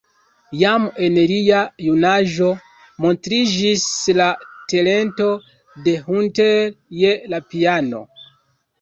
Jam 0.59 0.85
en 1.07 1.19
lia 1.31 1.59
junaĝo 1.87 2.49
montriĝis 3.05 3.85
la 4.23 4.33
talento 4.75 5.31
de 5.87 5.97
Hunter 6.11 6.77
je 7.07 7.17
la 7.33 7.47
piano. 7.55 8.07